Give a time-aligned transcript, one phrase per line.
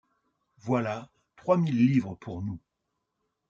[0.61, 2.57] Voilà trois mille livres pour nous.